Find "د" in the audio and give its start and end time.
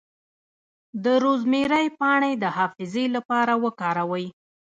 1.03-1.05, 2.43-2.45